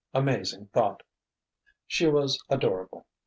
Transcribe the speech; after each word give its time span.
Amazing 0.15 0.65
thought! 0.73 1.03
She 1.85 2.07
was 2.07 2.43
adorable. 2.49 3.05